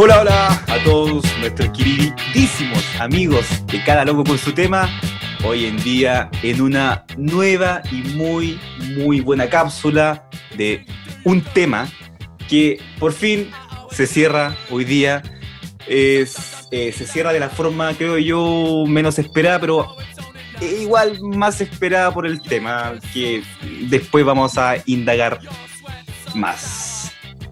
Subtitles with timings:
[0.00, 4.88] Hola, hola a todos nuestros queridísimos amigos de Cada Loco con su tema.
[5.44, 8.60] Hoy en día en una nueva y muy,
[8.96, 10.86] muy buena cápsula de
[11.24, 11.88] un tema
[12.48, 13.50] que por fin
[13.90, 15.20] se cierra hoy día.
[15.88, 19.96] Es, eh, se cierra de la forma, creo yo, menos esperada, pero
[20.60, 23.42] igual más esperada por el tema, que
[23.88, 25.40] después vamos a indagar
[26.36, 26.87] más.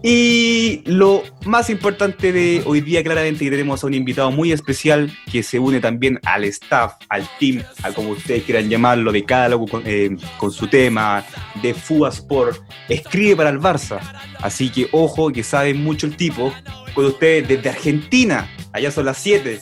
[0.03, 5.11] Y lo más importante de hoy día, claramente, que tenemos a un invitado muy especial
[5.31, 9.57] que se une también al staff, al team, a como ustedes quieran llamarlo, de cada
[9.57, 11.23] con, eh, con su tema,
[11.63, 12.61] de Fuga Sport.
[12.87, 13.99] Escribe para el Barça.
[14.39, 16.53] Así que ojo, que sabe mucho el tipo.
[16.93, 19.59] Con ustedes desde Argentina, allá son las 7.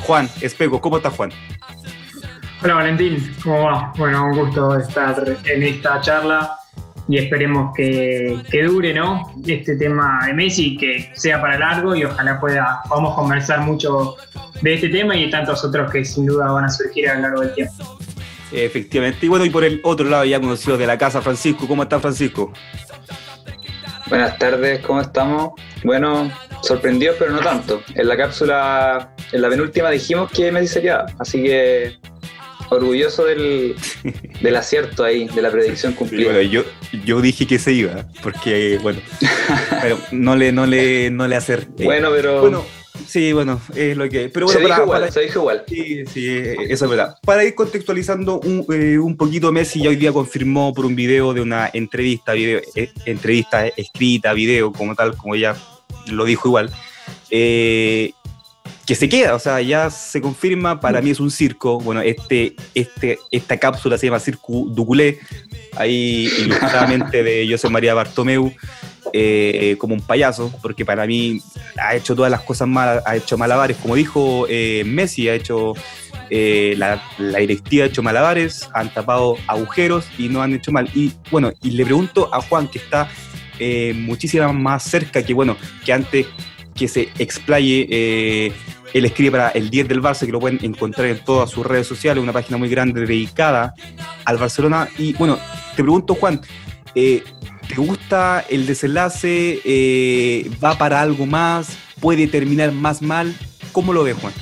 [0.00, 1.30] Juan, Espejo, ¿cómo está Juan?
[2.62, 3.92] Hola Valentín, ¿cómo va?
[3.96, 6.57] Bueno, un gusto estar en esta charla
[7.08, 9.32] y esperemos que, que, dure ¿no?
[9.46, 14.16] este tema de Messi, que sea para largo y ojalá pueda, podamos conversar mucho
[14.60, 17.22] de este tema y de tantos otros que sin duda van a surgir a lo
[17.22, 17.98] largo del tiempo.
[18.52, 19.26] Efectivamente.
[19.26, 21.66] Y bueno, y por el otro lado ya conocido de la casa, Francisco.
[21.66, 22.52] ¿Cómo está Francisco?
[24.08, 25.52] Buenas tardes, ¿cómo estamos?
[25.84, 26.30] Bueno,
[26.62, 27.82] sorprendido pero no tanto.
[27.94, 31.98] En la cápsula, en la penúltima dijimos que Messi se quedaba, así que
[32.70, 33.74] orgulloso del,
[34.40, 36.32] del, acierto ahí, de la predicción cumplida.
[36.32, 36.64] Bueno, yo,
[37.04, 39.00] yo dije que se iba, porque, bueno,
[39.82, 41.84] pero no le, no le, no le acerté.
[41.84, 42.40] Bueno, pero...
[42.40, 42.64] Bueno,
[43.06, 44.28] sí, bueno, es lo que...
[44.28, 45.64] Pero bueno, se, dijo igual, se dijo igual.
[45.68, 46.26] Sí, sí,
[46.68, 47.16] eso es verdad.
[47.22, 51.34] Para ir contextualizando un, eh, un poquito, Messi ya hoy día confirmó por un video
[51.34, 55.56] de una entrevista, video, eh, entrevista escrita, video, como tal, como ella
[56.06, 56.70] lo dijo igual,
[57.30, 58.12] eh,
[58.88, 62.56] que se queda, o sea, ya se confirma, para mí es un circo, bueno, este,
[62.74, 65.18] este, esta cápsula se llama Circo Duculé,
[65.76, 68.50] ahí ilustradamente de José María Bartomeu,
[69.12, 71.38] eh, como un payaso, porque para mí
[71.78, 75.74] ha hecho todas las cosas malas, ha hecho malabares, como dijo eh, Messi, ha hecho,
[76.30, 80.88] eh, la, la, directiva ha hecho malabares, han tapado agujeros y no han hecho mal.
[80.94, 83.06] Y bueno, y le pregunto a Juan, que está
[83.96, 86.26] muchísimo más cerca que, bueno, que antes
[86.74, 88.54] que se explaye
[88.92, 91.86] él escribe para el 10 del Barça, que lo pueden encontrar en todas sus redes
[91.86, 93.74] sociales, una página muy grande dedicada
[94.24, 94.88] al Barcelona.
[94.98, 95.38] Y bueno,
[95.76, 96.40] te pregunto, Juan,
[96.94, 97.22] eh,
[97.68, 99.60] ¿te gusta el desenlace?
[99.64, 101.76] Eh, ¿Va para algo más?
[102.00, 103.34] ¿Puede terminar más mal?
[103.72, 104.32] ¿Cómo lo ves, Juan?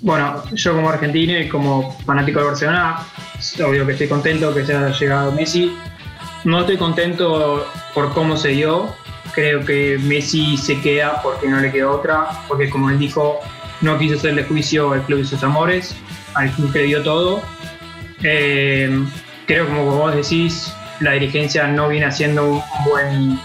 [0.00, 3.06] Bueno, yo como argentino y como fanático del Barcelona,
[3.66, 5.76] obvio que estoy contento que se haya llegado Messi.
[6.44, 8.94] No estoy contento por cómo se dio,
[9.36, 13.38] Creo que Messi se queda porque no le queda otra, porque como él dijo,
[13.82, 15.94] no quiso hacerle juicio al club de sus amores,
[16.32, 17.42] al club que le dio todo.
[18.22, 19.04] Eh,
[19.46, 23.38] creo, como vos decís, la dirigencia no viene haciendo un buen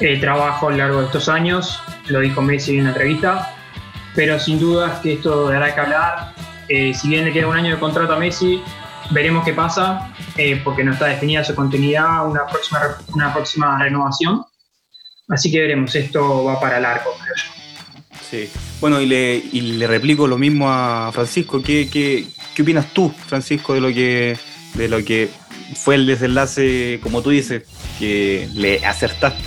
[0.00, 3.54] eh, trabajo a lo largo de estos años, lo dijo Messi en una entrevista,
[4.16, 6.34] pero sin duda que esto dará que hablar.
[6.68, 8.60] Eh, si bien le queda un año de contrato a Messi,
[9.10, 10.12] veremos qué pasa,
[10.64, 12.80] porque no está definida su continuidad, una próxima,
[13.14, 14.42] una próxima renovación.
[15.30, 17.60] Así que veremos, esto va para largo, creo yo.
[18.28, 18.48] Sí.
[18.80, 21.62] Bueno, y le, y le replico lo mismo a Francisco.
[21.62, 24.36] ¿Qué, qué, qué opinas tú, Francisco, de lo que
[24.74, 25.28] de lo que
[25.74, 27.64] fue el desenlace, como tú dices,
[27.98, 29.42] que le acertaste?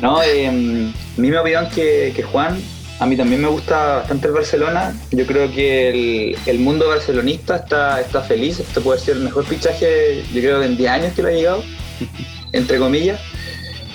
[0.00, 2.60] No, eh, misma opinión que, que, Juan.
[2.98, 4.94] A mí también me gusta bastante el Barcelona.
[5.10, 8.60] Yo creo que el, el, mundo barcelonista está, está feliz.
[8.60, 11.64] Esto puede ser el mejor fichaje, yo creo, en 10 años que lo ha llegado,
[12.52, 13.20] entre comillas.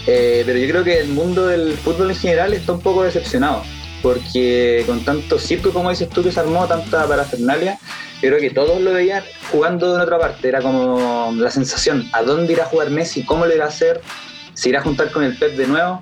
[0.08, 3.64] Eh, pero yo creo que el mundo del fútbol en general está un poco decepcionado,
[4.02, 7.78] porque con tanto circo, como dices tú, que se armó, tanta parafernalia,
[8.22, 10.48] yo creo que todos lo veían jugando en otra parte.
[10.48, 13.24] Era como la sensación, ¿a dónde irá a jugar Messi?
[13.24, 14.02] ¿Cómo le irá a hacer?
[14.54, 16.02] ¿Se irá a juntar con el Pep de nuevo?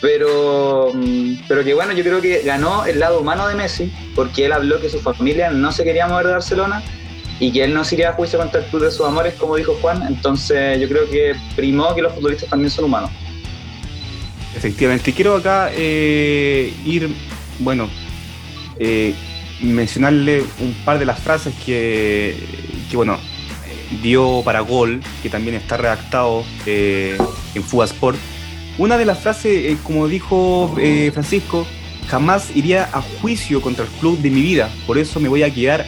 [0.00, 4.46] Pero, mm, pero que bueno, yo creo que ganó el lado humano de Messi, porque
[4.46, 6.82] él habló que su familia no se quería mover de Barcelona
[7.40, 9.56] y que él no se iría a juicio contra el club de sus amores, como
[9.56, 10.02] dijo Juan.
[10.06, 13.10] Entonces yo creo que primó que los futbolistas también son humanos.
[14.54, 17.08] Efectivamente, quiero acá eh, ir,
[17.58, 17.88] bueno,
[18.78, 19.14] eh,
[19.62, 22.36] mencionarle un par de las frases que,
[22.90, 23.18] que bueno,
[24.02, 27.16] dio para gol, que también está redactado eh,
[27.54, 28.18] en Fuga Sport.
[28.76, 30.74] Una de las frases, como dijo
[31.12, 31.66] Francisco,
[32.08, 35.52] jamás iría a juicio contra el club de mi vida, por eso me voy a
[35.52, 35.86] quedar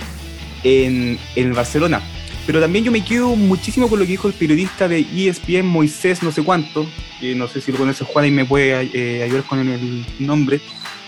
[0.64, 2.00] en, el Barcelona.
[2.46, 6.22] Pero también yo me quedo muchísimo con lo que dijo el periodista de ESPN, Moisés,
[6.22, 6.86] no sé cuánto,
[7.20, 10.60] que no sé si lo conoce Juan y me puede eh, ayudar con el nombre,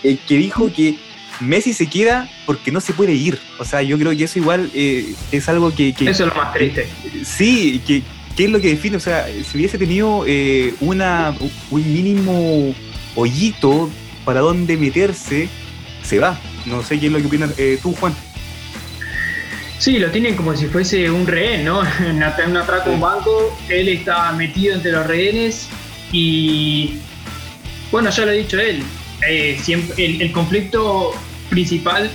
[0.03, 0.97] eh, que dijo que
[1.41, 3.39] Messi se queda porque no se puede ir.
[3.59, 6.53] O sea, yo creo que eso igual eh, es algo que, Eso es lo más
[6.53, 6.87] triste.
[7.23, 8.01] sí, que,
[8.35, 8.97] ¿qué es lo que define?
[8.97, 11.35] O sea, si hubiese tenido eh, una,
[11.71, 12.73] un mínimo
[13.15, 13.89] hoyito
[14.23, 15.49] para dónde meterse,
[16.03, 16.39] se va.
[16.65, 18.13] No sé qué es lo que opinas eh, tú, Juan.
[19.77, 21.81] Sí, lo tienen como si fuese un rehén, ¿no?
[21.99, 25.67] En un atraco un banco, él está metido entre los rehenes
[26.11, 26.99] y,
[27.91, 28.83] bueno, ya lo ha dicho él,
[29.27, 31.11] eh, siempre, el, conflicto
[31.49, 32.09] principal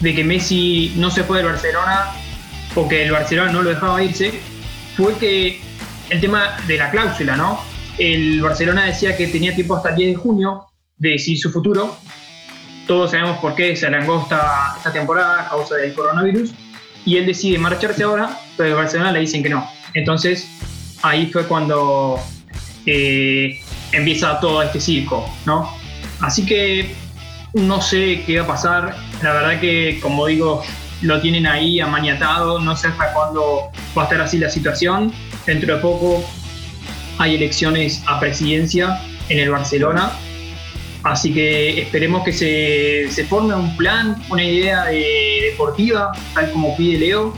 [0.00, 2.12] de que Messi no se fue del Barcelona
[2.74, 4.40] o que el Barcelona no lo dejaba irse
[4.96, 5.60] fue que
[6.10, 7.60] el tema de la cláusula, ¿no?
[7.98, 10.64] El Barcelona decía que tenía tiempo hasta el 10 de junio
[10.96, 11.96] de decidir su futuro.
[12.88, 16.50] Todos sabemos por qué se alangó esta, esta temporada a causa del coronavirus.
[17.04, 19.68] Y él decide marcharse ahora, pero el Barcelona le dicen que no.
[19.92, 20.48] Entonces,
[21.02, 22.18] ahí fue cuando
[22.86, 23.60] eh,
[23.92, 25.70] empieza todo este circo, ¿no?
[26.20, 26.94] Así que
[27.52, 28.96] no sé qué va a pasar.
[29.22, 30.62] La verdad que, como digo,
[31.02, 32.58] lo tienen ahí amaniatado.
[32.58, 35.12] No sé hasta cuándo va a estar así la situación.
[35.46, 36.24] Dentro de poco
[37.18, 38.98] hay elecciones a presidencia
[39.28, 40.12] en el Barcelona.
[41.08, 47.34] Así que esperemos que se, forme un plan, una idea deportiva, tal como pide Leo,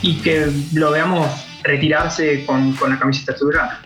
[0.00, 1.28] y que lo veamos
[1.62, 3.82] retirarse con, la camiseta azulgrana.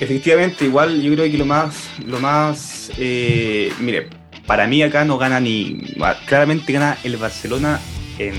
[0.00, 4.08] Efectivamente, igual yo creo que lo más, lo más, eh, mire,
[4.44, 5.94] para mí acá no gana ni,
[6.26, 7.78] claramente gana el Barcelona
[8.18, 8.34] en,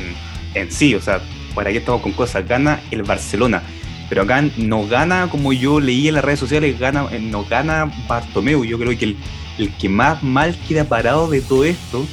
[0.53, 1.21] en sí, o sea,
[1.55, 3.63] para qué estamos con cosas, gana el Barcelona
[4.09, 7.91] pero acá no gana, como yo leí en las redes sociales, gana, eh, no gana
[8.07, 8.65] Bartomeu.
[8.65, 9.17] Yo creo que el,
[9.59, 12.05] el que más mal queda parado de todo esto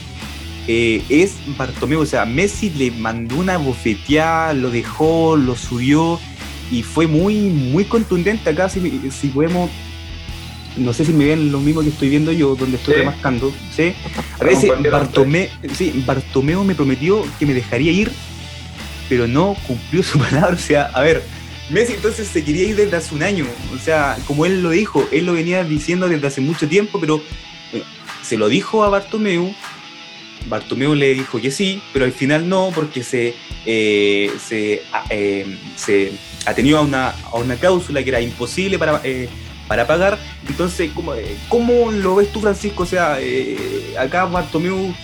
[0.68, 2.00] eh, es Bartomeu.
[2.00, 6.20] O sea, Messi le mandó una bofeteada, lo dejó, lo subió
[6.70, 8.68] y fue muy, muy contundente acá.
[8.68, 9.70] Si, si podemos
[10.76, 13.94] no sé si me ven lo mismo que estoy viendo yo, donde estoy remarcando, ¿sí?
[14.38, 18.12] A veces Bartomeu, sí, Bartomeu me prometió que me dejaría ir,
[19.08, 20.54] pero no cumplió su palabra.
[20.54, 21.22] O sea, a ver,
[21.70, 23.46] Messi entonces se quería ir desde hace un año.
[23.74, 27.20] O sea, como él lo dijo, él lo venía diciendo desde hace mucho tiempo, pero
[28.22, 29.54] se lo dijo a Bartomeu.
[30.48, 33.34] Bartomeu le dijo que sí, pero al final no, porque se,
[33.64, 36.12] eh, se, eh, se
[36.44, 39.28] atenió a una, a una cláusula que era imposible para, eh,
[39.66, 40.18] para pagar.
[40.48, 41.14] Entonces, ¿cómo,
[41.48, 42.84] ¿cómo, lo ves tú, Francisco?
[42.84, 43.18] O sea,
[43.98, 44.94] acá Bartomeu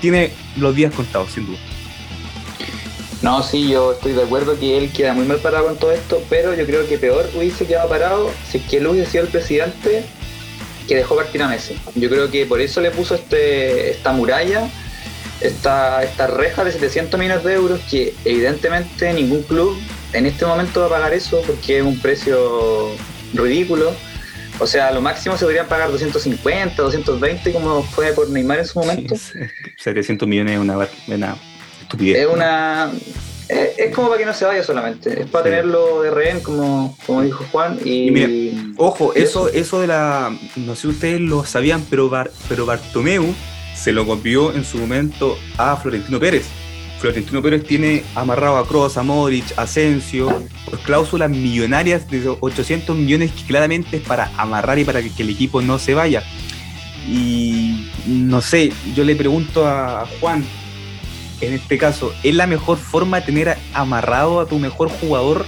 [0.00, 1.58] tiene los días contados, sin duda.
[3.22, 6.20] No, sí, yo estoy de acuerdo que él queda muy mal parado con todo esto,
[6.28, 9.30] pero yo creo que peor hubiese quedado parado si es que él hubiese sido el
[9.30, 10.04] presidente
[10.88, 11.80] que dejó partir a Messi.
[11.94, 14.68] Yo creo que por eso le puso este, esta muralla,
[15.40, 19.78] esta, reja de 700 millones de euros, que evidentemente ningún club
[20.12, 22.90] en este momento va a pagar eso porque es un precio
[23.34, 23.92] ridículo.
[24.58, 28.80] O sea, lo máximo se podrían pagar 250, 220 como fue por Neymar en su
[28.80, 29.14] momento.
[29.78, 31.36] 700 millones es una, una
[32.00, 32.90] es una.
[33.48, 37.22] Es, como para que no se vaya solamente, es para tenerlo de rehén, como, como
[37.22, 37.78] dijo Juan.
[37.84, 40.34] Y, ojo, eso, eso de la.
[40.56, 42.10] No sé si ustedes lo sabían, pero,
[42.48, 43.34] pero Bartomeu
[43.74, 46.46] se lo copió en su momento a Florentino Pérez.
[47.00, 50.28] Florentino Pérez tiene amarrado a Kroos, a Modric, a Asensio,
[50.70, 55.24] por cláusulas millonarias de 800 millones que claramente es para amarrar y para que, que
[55.24, 56.22] el equipo no se vaya.
[57.08, 60.44] Y no sé, yo le pregunto a Juan,
[61.42, 65.44] en este caso, ¿es la mejor forma de tener amarrado a tu mejor jugador?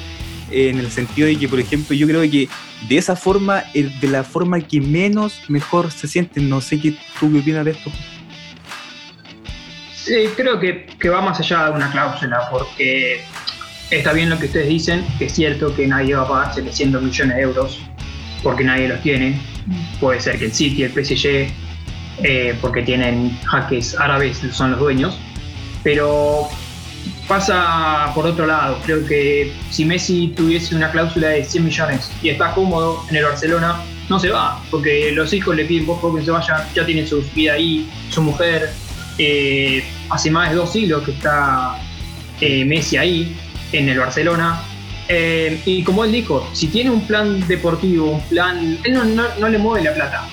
[0.50, 2.48] En el sentido de que, por ejemplo, yo creo que
[2.88, 6.40] de esa forma es de la forma que menos mejor se siente.
[6.40, 7.90] No sé qué tú qué opinas de esto.
[9.94, 13.22] Sí, creo que, que va más allá de una cláusula, porque
[13.90, 17.02] está bien lo que ustedes dicen, que es cierto que nadie va a pagar 700
[17.02, 17.80] millones de euros,
[18.42, 19.40] porque nadie los tiene.
[19.98, 21.48] Puede ser que el City, el PSG,
[22.22, 25.18] eh, porque tienen jaques árabes, son los dueños,
[25.84, 26.48] pero
[27.28, 28.78] pasa por otro lado.
[28.84, 33.24] Creo que si Messi tuviese una cláusula de 100 millones y está cómodo en el
[33.24, 37.06] Barcelona, no se va, porque los hijos le piden poco que se vayan, ya tiene
[37.06, 38.70] su vida ahí, su mujer.
[39.16, 41.78] Eh, hace más de dos siglos que está
[42.40, 43.36] eh, Messi ahí,
[43.72, 44.60] en el Barcelona.
[45.08, 48.78] Eh, y como él dijo, si tiene un plan deportivo, un plan.
[48.84, 50.24] Él no, le mueve la plata.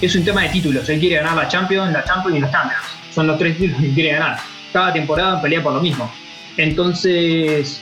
[0.00, 0.88] Es un tema de títulos.
[0.88, 2.82] Él quiere ganar la Champions, la Champions y la Champions.
[3.12, 6.10] Son los tres títulos que quiere ganar cada temporada pelea por lo mismo.
[6.56, 7.80] Entonces,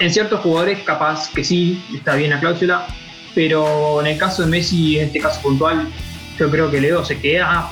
[0.00, 2.86] en ciertos jugadores capaz que sí, está bien la cláusula,
[3.34, 5.88] pero en el caso de Messi, en este caso puntual,
[6.38, 7.70] yo creo que Leo se queda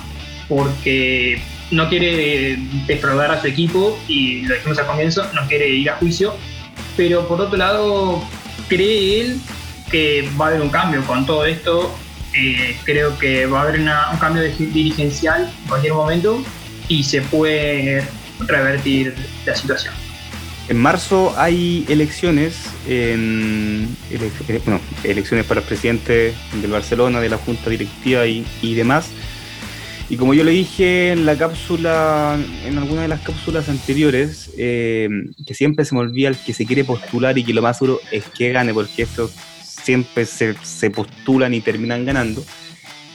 [0.49, 1.41] porque
[1.71, 5.97] no quiere defraudar a su equipo y lo dijimos al comienzo, no quiere ir a
[5.97, 6.35] juicio,
[6.97, 8.23] pero por otro lado
[8.69, 9.41] cree él
[9.91, 11.95] que va a haber un cambio con todo esto,
[12.35, 16.43] eh, creo que va a haber un cambio dirigencial en cualquier momento
[16.89, 18.07] y se puede
[18.47, 19.15] revertir
[19.47, 19.95] la situación.
[20.69, 22.55] en marzo hay elecciones,
[22.87, 29.09] en, eh, bueno, elecciones para el presidente del Barcelona, de la Junta Directiva y, demás.
[30.11, 35.09] Y como yo le dije en la cápsula, en alguna de las cápsulas anteriores, eh,
[35.47, 38.01] que siempre se me olvida el que se quiere postular y que lo más duro
[38.11, 42.45] es que gane, porque estos siempre se, se postulan y terminan ganando,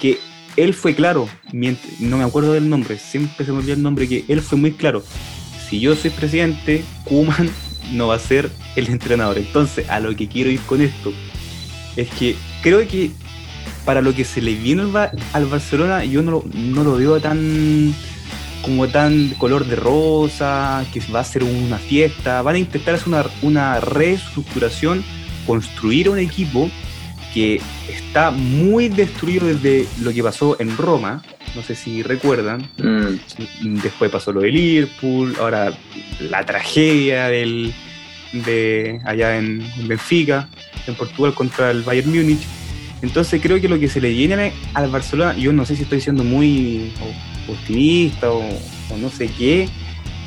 [0.02, 0.20] que
[0.58, 4.26] él fue claro, no me acuerdo del nombre, siempre se me olvida el nombre, que
[4.28, 5.04] él fue muy claro
[5.74, 7.50] si yo soy presidente, Kuman
[7.94, 9.40] no va a ser el entrenador.
[9.40, 11.12] Entonces, a lo que quiero ir con esto
[11.96, 13.10] es que creo que
[13.84, 14.84] para lo que se le viene
[15.34, 16.44] al, Barcelona, yo no
[16.84, 17.92] lo, veo tan
[18.62, 22.44] como tan color de rosa, que va a ser una fiesta.
[22.44, 25.04] Van a intentar hacer una, una reestructuración,
[25.48, 26.70] construir un equipo
[27.34, 27.60] que
[27.90, 31.24] está muy destruido desde lo que pasó en Roma,
[31.56, 32.70] no sé si recuerdan.
[32.78, 33.80] Mm.
[33.82, 35.74] Después pasó lo de Liverpool, ahora
[36.20, 37.74] la tragedia del,
[38.34, 40.50] de allá en, Benfica,
[40.88, 42.42] en Portugal contra el Bayern Múnich.
[43.02, 46.02] Entonces creo que lo que se le viene al Barcelona, yo no sé si estoy
[46.02, 46.94] siendo muy
[47.48, 48.44] optimista o,
[48.98, 49.68] no sé qué,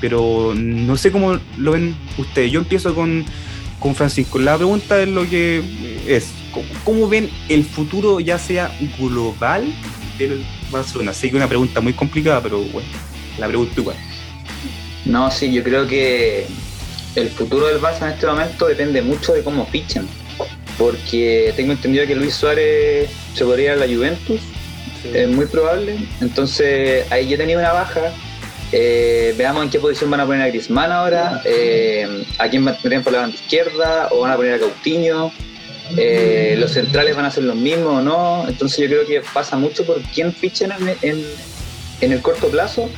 [0.01, 2.53] pero no sé cómo lo ven ustedes.
[2.53, 3.25] Yo empiezo con,
[3.79, 4.39] con Francisco.
[4.39, 5.63] La pregunta es lo que
[6.07, 6.33] es,
[6.85, 9.73] ¿cómo ven el futuro ya sea global
[10.19, 11.13] del Barcelona?
[11.13, 12.89] Sé que una pregunta muy complicada, pero bueno,
[13.39, 13.97] la pregunta igual.
[15.05, 16.47] No, sí, yo creo que
[17.15, 20.09] el futuro del Barça en este momento depende mucho de cómo fichen.
[20.77, 24.41] Porque tengo entendido que Luis Suárez se podría ir a la Juventus,
[25.15, 25.97] es muy probable.
[26.21, 28.13] Entonces ahí ya tenía una baja.
[28.73, 33.03] Eh, veamos en qué posición van a poner a Griezmann ahora, eh, a quién poner
[33.03, 35.33] por la banda izquierda, o van a poner a Coutinho.
[35.97, 38.49] Eh, los centrales van a ser los mismos o no.
[38.49, 41.25] Entonces yo creo que pasa mucho por quién fichen en,
[42.01, 42.91] en, el corto plazo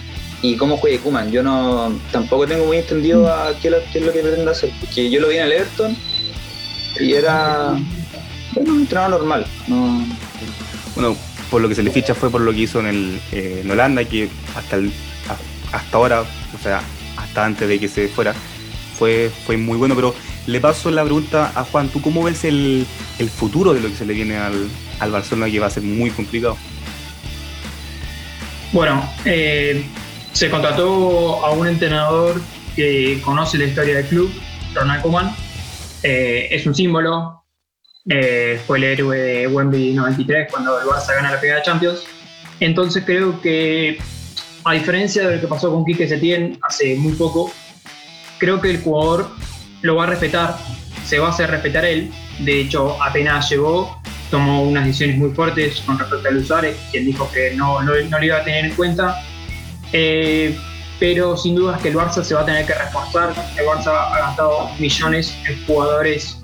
[0.42, 1.30] y cómo juegue Kuman.
[1.30, 5.21] Yo no tampoco tengo muy entendido a qué, es lo que pretende hacer, porque yo
[5.21, 5.97] lo vi en el Everton
[7.00, 7.76] y era
[8.54, 9.47] bueno, un entrenador normal.
[10.95, 11.16] Bueno,
[11.50, 13.71] por lo que se le ficha fue por lo que hizo en, el, eh, en
[13.71, 14.92] Holanda, que hasta, el,
[15.73, 16.83] hasta ahora, o sea,
[17.16, 18.35] hasta antes de que se fuera,
[18.99, 20.14] fue, fue muy bueno, pero
[20.48, 22.86] le paso la pregunta a Juan, ¿tú cómo ves el,
[23.30, 24.70] futuro de lo que se le viene al,
[25.10, 26.56] Barcelona que va a ser muy complicado?
[28.72, 29.84] Bueno, eh,
[30.32, 32.40] se contrató a un entrenador
[32.74, 34.32] que conoce la historia del club,
[34.74, 35.36] Ronald Koeman.
[36.02, 37.44] Eh, es un símbolo,
[38.08, 42.04] eh, fue el héroe de Wembley 93 cuando el Barça gana la primera Champions.
[42.60, 43.98] Entonces creo que,
[44.64, 47.52] a diferencia de lo que pasó con Quique Setién hace muy poco,
[48.38, 49.30] creo que el jugador
[49.82, 50.56] lo va a respetar,
[51.04, 52.12] se va a hacer respetar él.
[52.40, 57.30] De hecho, apenas llegó, tomó unas decisiones muy fuertes con respecto a Suárez, quien dijo
[57.32, 59.20] que no, no, lo iba a tener en cuenta.
[59.92, 60.56] Eh,
[60.99, 63.32] pero sin duda es que el Barça se va a tener que reforzar.
[63.56, 66.38] El Barça ha gastado millones en jugadores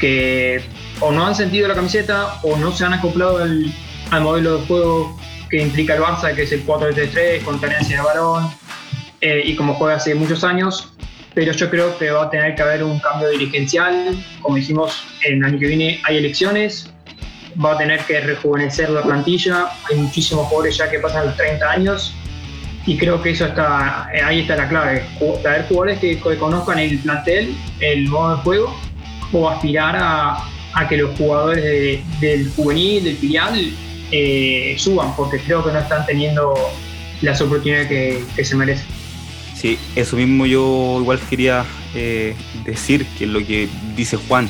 [0.00, 0.62] que
[1.00, 3.72] o no han sentido la camiseta o no se han acoplado al,
[4.20, 5.18] modelo de juego
[5.50, 8.48] que implica el Barça, que es el 4-3-3 con tenencia de balón
[9.20, 10.93] eh, y como juega hace muchos años
[11.34, 14.16] pero yo creo que va a tener que haber un cambio dirigencial.
[14.40, 16.90] Como dijimos, en el año que viene hay elecciones,
[17.62, 19.66] va a tener que rejuvenecer la plantilla.
[19.90, 22.14] Hay muchísimos jugadores ya que pasan los 30 años
[22.86, 25.04] y creo que eso está, ahí está la clave.
[25.42, 28.76] Traer jugadores que, conozcan el plantel, el modo de juego,
[29.32, 33.72] o aspirar a, que los jugadores del juvenil, del filial,
[34.10, 36.54] eh, suban, porque creo que no están teniendo
[37.22, 38.93] las oportunidades que se merecen.
[39.96, 44.48] Eso mismo yo igual quería eh, decir, que es lo que dice Juan,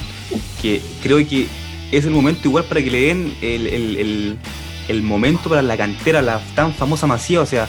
[0.61, 1.47] que creo que
[1.93, 6.75] es el momento igual para que le den el, momento para la cantera, la tan
[6.75, 7.69] famosa Masía, o sea,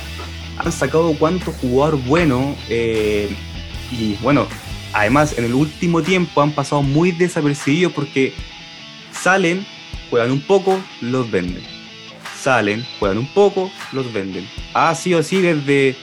[0.58, 3.30] han sacado cuántos jugadores buenos eh,
[3.92, 4.48] y bueno,
[4.94, 8.34] además en el último tiempo han pasado muy desapercibidos porque
[9.12, 9.68] salen,
[10.10, 11.64] juegan un poco, los venden.
[12.42, 14.48] Salen, juegan un poco, los venden.
[14.74, 15.96] Ha sido así desde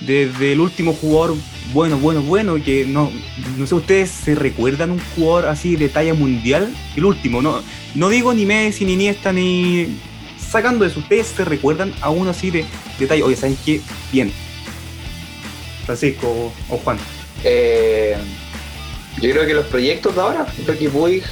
[0.00, 1.36] desde el último jugador
[1.72, 3.10] bueno, bueno, bueno, que no,
[3.56, 7.62] no sé, ustedes se recuerdan un jugador así de talla mundial, el último, no,
[7.94, 9.98] no digo ni Messi, ni Iniesta, ni
[10.38, 12.64] sacando eso, ustedes se recuerdan a uno así de,
[12.98, 13.80] de talla, oye, ¿saben qué?
[14.12, 14.32] Bien.
[15.86, 16.98] Francisco o, Juan.
[17.44, 18.16] Eh,
[19.20, 21.22] yo creo que los proyectos de ahora, Ricky Puig,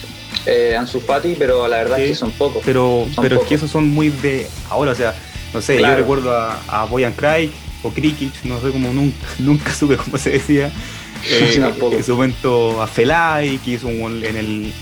[0.47, 2.63] eh, Ansu Fati, pero la verdad es que son pocos.
[2.65, 5.15] Pero, pero es que esos son muy de ahora, o sea,
[5.53, 7.51] no sé, yo recuerdo a, a Boyan Craig,
[7.83, 10.71] o Krikic, no sé cómo nunca, nunca supe cómo se decía.
[11.29, 11.61] Eh,
[11.93, 14.73] en su momento a Felay, que hizo en, el,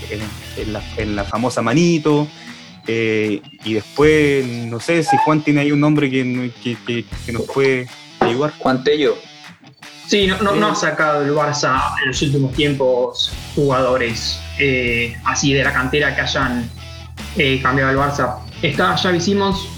[0.97, 2.27] en, la, famosa manito.
[2.85, 6.51] Eh, y después, no sé si Juan tiene ahí un nombre que,
[6.85, 7.89] que, nos puede
[8.19, 8.53] ayudar.
[8.59, 9.17] Juan Tello.
[10.07, 15.63] Sí, no, no, ha sacado el Barça en los últimos tiempos jugadores eh, así de
[15.65, 16.69] la cantera que hayan
[17.35, 18.37] eh, cambiado el Barça.
[18.61, 19.19] Está Xavi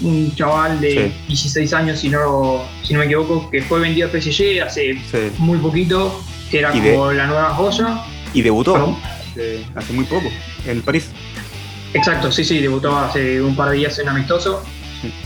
[0.02, 4.10] un chaval de 16 años, si no, si no me equivoco, que fue vendido a
[4.10, 4.98] PSG hace
[5.38, 6.18] muy poquito,
[6.50, 8.02] que era como la nueva joya.
[8.32, 8.96] Y debutó
[9.74, 10.28] hace muy poco
[10.66, 11.10] en París.
[11.92, 14.62] Exacto, sí, sí, debutó hace un par de días en amistoso.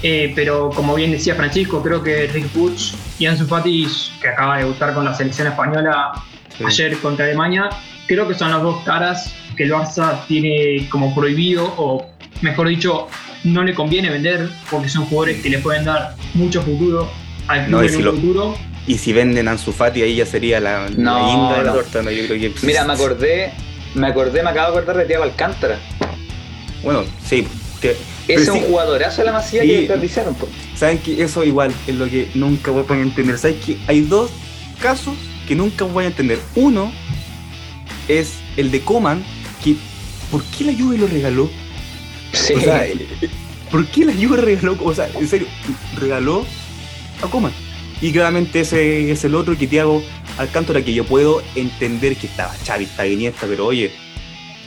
[0.02, 2.76] Eh, pero como bien decía Francisco, creo que Rick Puig
[3.18, 3.86] y Ansu Fati,
[4.20, 6.12] que acaba de debutar con la selección española
[6.64, 7.70] ayer contra Alemania,
[8.06, 12.06] creo que son las dos caras que el Barça tiene como prohibido, o
[12.40, 13.08] mejor dicho,
[13.44, 17.10] no le conviene vender, porque son jugadores que le pueden dar mucho futuro
[17.46, 18.58] al club en un futuro.
[18.86, 22.02] Y si venden Ansu Fati, ahí ya sería la, inda de la torta.
[22.62, 23.52] Mira, me acordé,
[23.94, 25.78] me acordé, me acabo de acordar de Thiago Alcántara.
[26.82, 27.46] Bueno, sí.
[28.28, 30.36] es un jugadorazo la masía que desperdiciaron.
[30.74, 33.38] Saben que eso igual es lo que nunca voy a entender.
[33.38, 34.30] Saben que hay dos
[34.80, 35.14] casos
[35.46, 36.38] que nunca voy a entender.
[36.54, 36.92] Uno
[38.08, 39.24] es el de Coman,
[39.62, 39.76] que
[40.30, 41.50] ¿por qué la Juve lo regaló?
[42.34, 42.54] Sí.
[42.54, 42.86] O sea,
[43.70, 44.76] ¿por qué la Juve regaló?
[44.82, 45.46] O sea, en serio,
[45.96, 46.44] regaló
[47.22, 47.52] a Coman.
[48.00, 50.02] Y claramente ese es el otro que Thiago
[50.36, 53.92] Alcántara, que yo puedo entender que estaba Xavi, está Iniesta, pero oye,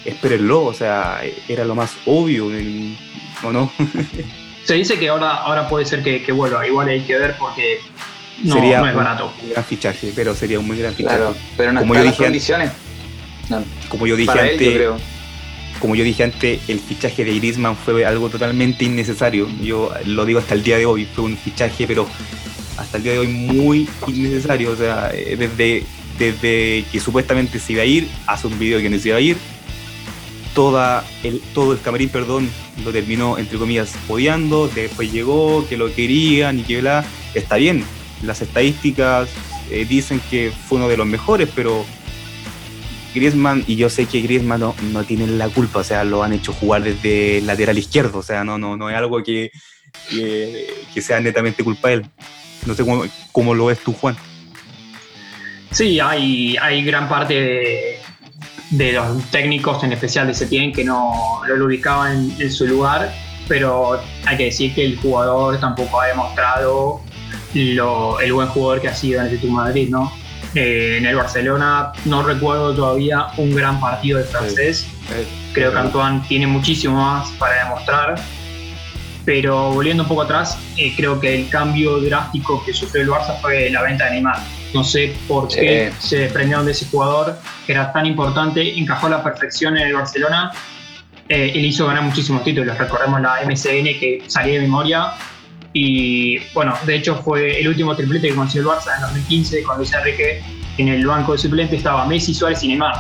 [0.06, 2.48] espérenlo, o sea, era lo más obvio,
[3.44, 3.72] ¿o no?
[4.64, 7.80] Se dice que ahora, ahora puede ser que, vuelva, igual hay que ver porque
[8.44, 9.32] no, sería es barato.
[9.42, 11.16] Un gran fichaje, pero sería un muy gran fichaje.
[11.16, 12.72] Claro, pero no como yo dije, condiciones.
[13.88, 14.90] Como yo dije antes,
[15.80, 19.48] como yo dije antes, el fichaje de Griezmann fue algo totalmente innecesario.
[19.62, 22.08] Yo lo digo hasta el día de hoy, fue un fichaje, pero
[22.78, 24.72] hasta el día de hoy muy innecesario.
[24.72, 25.84] O sea, eh, desde,
[26.18, 29.22] desde que supuestamente se iba a ir, hace un video que no se iba a
[29.22, 29.38] ir,
[30.54, 32.50] toda el, todo el camarín, perdón,
[32.84, 37.06] lo terminó, entre comillas, odiando, después llegó, que lo querían y que bla,
[37.36, 37.84] está bien,
[38.24, 39.30] las estadísticas
[39.70, 41.86] eh, dicen que fue uno de los mejores, pero
[43.18, 46.34] Griezmann, y yo sé que Griezmann no, no tiene la culpa, o sea, lo han
[46.34, 49.52] hecho jugar desde lateral izquierdo, o sea, no, no, no es algo que,
[50.10, 52.06] que, sea netamente culpa de él.
[52.66, 54.18] No sé cómo, cómo, lo ves tú, Juan.
[55.72, 58.00] Sí, hay, hay gran parte de,
[58.72, 63.14] de los técnicos, en especial de Setién, que no, lo ubicaban en, su lugar,
[63.48, 67.02] pero hay que decir que el jugador tampoco ha demostrado
[67.54, 70.12] lo, el buen jugador que ha sido en el Atlético Madrid, ¿no?
[70.56, 74.88] Eh, en el Barcelona no recuerdo todavía un gran partido de francés.
[75.54, 78.16] Creo que Antoine tiene muchísimo más para demostrar.
[79.26, 83.40] Pero volviendo un poco atrás, eh, creo que el cambio drástico que sufrió el Barça
[83.42, 84.40] fue la venta de Neymar
[84.74, 89.12] no sé por qué se desprendieron de ese jugador que era tan importante, encajó a
[89.12, 90.52] la perfección en el Barcelona
[91.30, 92.78] eh, y le hizo ganar muchísimos títulos.
[92.78, 95.14] Recordemos la MCN que salía de memoria.
[95.80, 99.78] Y bueno, de hecho fue el último triplete que consiguió el Barça en 2015 con
[99.78, 100.42] Luis Enrique.
[100.80, 102.96] En el banco de suplente estaba Messi, Suárez y Neymar.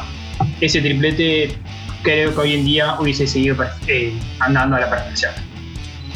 [0.62, 1.58] Ese triplete
[2.04, 3.56] creo que hoy en día hubiese seguido
[3.88, 5.34] eh, andando a la perfección.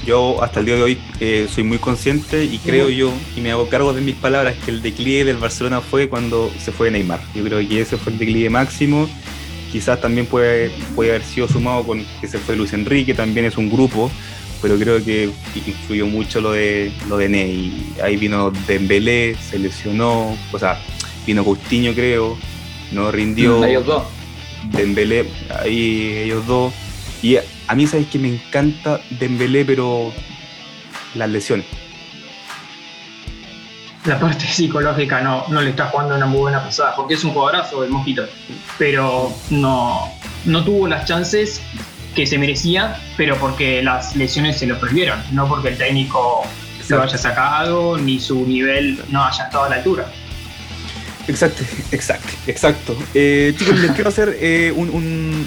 [0.05, 3.49] Yo hasta el día de hoy eh, soy muy consciente y creo yo, y me
[3.49, 7.21] hago cargo de mis palabras, que el declive del Barcelona fue cuando se fue Neymar.
[7.33, 9.09] Yo creo que ese fue el declive máximo.
[9.71, 13.57] Quizás también puede, puede haber sido sumado con que se fue Luis Enrique, también es
[13.57, 14.11] un grupo,
[14.61, 15.31] pero creo que
[15.65, 17.93] influyó mucho lo de, lo de Ney.
[18.03, 20.79] Ahí vino Dembélé, se lesionó, o sea,
[21.25, 22.37] vino Coutinho creo,
[22.91, 23.59] no rindió.
[23.59, 24.03] Mm, ellos dos.
[24.71, 25.27] Dembélé,
[25.59, 26.73] ahí ellos dos.
[27.23, 30.13] Y a mí, sabes que me encanta Dembélé, pero
[31.15, 31.65] las lesiones.
[34.05, 37.31] La parte psicológica no, no le está jugando una muy buena pasada, porque es un
[37.31, 38.25] jugadorazo el Mosquito,
[38.77, 40.11] pero no,
[40.45, 41.61] no tuvo las chances
[42.15, 46.43] que se merecía, pero porque las lesiones se lo prohibieron, no porque el técnico
[46.83, 50.11] se lo haya sacado ni su nivel no haya estado a la altura.
[51.27, 52.97] Exacto, exacto, exacto.
[53.13, 54.89] Eh, chicos, les quiero hacer eh, un,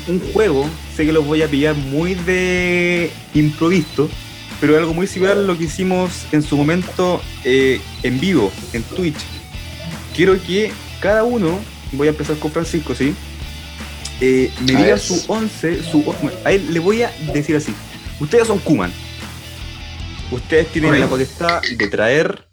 [0.06, 0.68] un, juego.
[0.96, 4.08] Sé que los voy a pillar muy de improviso,
[4.60, 8.82] pero algo muy similar a lo que hicimos en su momento eh, en vivo, en
[8.82, 9.18] Twitch.
[10.14, 11.58] Quiero que cada uno,
[11.92, 13.14] voy a empezar con Francisco, ¿sí?
[14.20, 17.74] Me diga su 11, su, a él le voy a decir así.
[18.20, 18.92] Ustedes son Kuman.
[20.30, 22.48] Ustedes tienen la potestad de traer,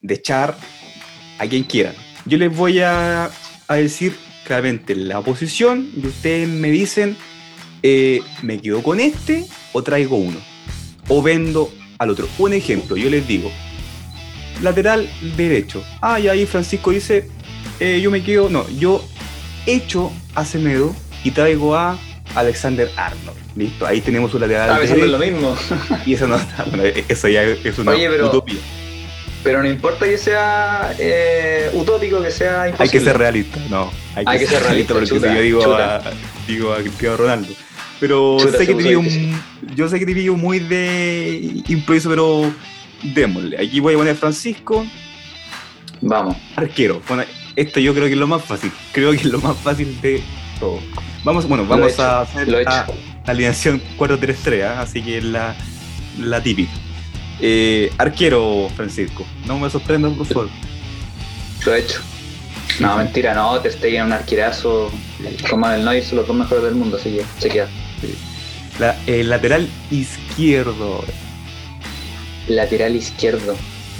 [0.00, 0.56] de echar
[1.38, 3.30] a quien quieran yo les voy a,
[3.68, 7.16] decir claramente la posición y ustedes me dicen,
[7.82, 10.38] eh, ¿me quedo con este o traigo uno?
[11.08, 12.28] O vendo al otro.
[12.38, 13.50] Un ejemplo, yo les digo,
[14.60, 15.84] lateral derecho.
[16.00, 17.28] Ah, y ahí Francisco dice,
[17.78, 19.04] eh, yo me quedo, no, yo
[19.66, 20.94] echo a Semedo
[21.24, 21.98] y traigo a
[22.34, 23.38] Alexander Arnold.
[23.56, 24.70] Listo, ahí tenemos un lateral.
[24.70, 25.06] Ah, derecho.
[25.06, 25.56] lo mismo.
[26.06, 28.60] y eso no está, bueno, eso ya es una utopía.
[29.42, 32.84] Pero no importa que sea eh, utópico, que sea imposible.
[32.84, 33.90] Hay que ser realista, no.
[34.14, 35.96] Hay que ser realista, porque chuta, si yo digo chuta.
[35.96, 36.12] a,
[36.46, 37.48] digo a Cristiano Ronaldo.
[38.00, 39.02] Pero Chuta, sé que te digo,
[39.76, 42.52] yo sé que te digo muy de improviso, pero
[43.14, 43.56] démosle.
[43.58, 44.86] Aquí voy a poner Francisco,
[46.00, 46.36] Vamos.
[46.56, 47.02] arquero.
[47.06, 47.24] Bueno,
[47.56, 48.72] esto yo creo que es lo más fácil.
[48.92, 50.22] Creo que es lo más fácil de
[50.58, 50.80] todo.
[51.24, 52.86] Vamos, bueno, vamos he a hacer he la,
[53.26, 54.80] alineación 4-3-3, ¿ah?
[54.80, 55.54] así que es la,
[56.18, 56.72] la típica.
[57.40, 59.24] Eh, arquero, Francisco.
[59.46, 60.48] No me sorprendas, por favor.
[61.64, 62.00] Lo he hecho.
[62.78, 64.90] No, mentira, no, te Stegen un arquerazo.
[65.48, 67.68] Como el Neuer son los dos mejores del mundo, así que se queda.
[68.78, 71.04] La, el lateral izquierdo.
[72.48, 73.54] Lateral izquierdo.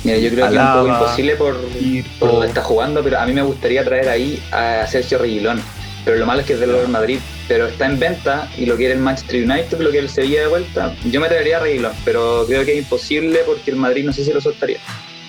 [0.04, 2.08] Mira, yo creo que es un poco imposible por, Firpo.
[2.18, 5.60] por donde está jugando, pero a mí me gustaría traer ahí a Sergio Reguilón.
[6.04, 8.76] Pero lo malo es que es del Real Madrid, pero está en venta y lo
[8.76, 10.94] quiere el Manchester United, lo quiere el Sevilla de vuelta.
[11.04, 14.24] Yo me traería a Reguilón, pero creo que es imposible porque el Madrid no sé
[14.24, 14.78] si lo soltaría.